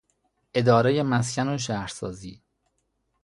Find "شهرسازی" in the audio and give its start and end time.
1.57-2.41